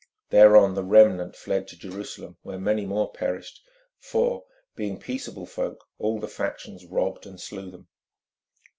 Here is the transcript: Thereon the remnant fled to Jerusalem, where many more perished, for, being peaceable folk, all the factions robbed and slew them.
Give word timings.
Thereon 0.31 0.73
the 0.73 0.83
remnant 0.83 1.35
fled 1.35 1.67
to 1.67 1.77
Jerusalem, 1.77 2.35
where 2.41 2.57
many 2.57 2.87
more 2.87 3.11
perished, 3.11 3.61
for, 3.99 4.45
being 4.75 4.99
peaceable 4.99 5.45
folk, 5.45 5.85
all 5.99 6.19
the 6.19 6.27
factions 6.27 6.83
robbed 6.87 7.27
and 7.27 7.39
slew 7.39 7.69
them. 7.69 7.87